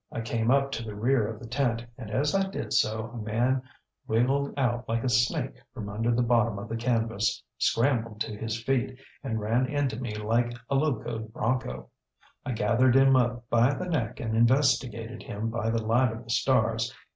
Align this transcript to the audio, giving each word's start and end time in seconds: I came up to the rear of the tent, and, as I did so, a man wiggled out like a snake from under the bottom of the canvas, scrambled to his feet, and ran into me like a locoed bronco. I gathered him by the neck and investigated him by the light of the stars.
I 0.11 0.21
came 0.21 0.49
up 0.49 0.71
to 0.71 0.83
the 0.83 0.95
rear 0.95 1.27
of 1.27 1.39
the 1.39 1.45
tent, 1.45 1.85
and, 1.95 2.09
as 2.09 2.33
I 2.33 2.49
did 2.49 2.73
so, 2.73 3.11
a 3.13 3.17
man 3.17 3.61
wiggled 4.07 4.51
out 4.57 4.89
like 4.89 5.03
a 5.03 5.09
snake 5.09 5.57
from 5.75 5.89
under 5.89 6.09
the 6.09 6.23
bottom 6.23 6.57
of 6.57 6.69
the 6.69 6.75
canvas, 6.75 7.43
scrambled 7.59 8.19
to 8.21 8.35
his 8.35 8.59
feet, 8.63 8.97
and 9.23 9.39
ran 9.39 9.67
into 9.67 10.01
me 10.01 10.15
like 10.15 10.53
a 10.71 10.75
locoed 10.75 11.31
bronco. 11.31 11.91
I 12.43 12.53
gathered 12.53 12.95
him 12.95 13.13
by 13.51 13.75
the 13.75 13.85
neck 13.85 14.19
and 14.19 14.35
investigated 14.35 15.21
him 15.21 15.51
by 15.51 15.69
the 15.69 15.83
light 15.85 16.11
of 16.11 16.23
the 16.23 16.31
stars. 16.31 16.91